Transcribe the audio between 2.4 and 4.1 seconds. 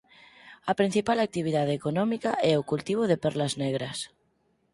é o cultivo de perlas negras.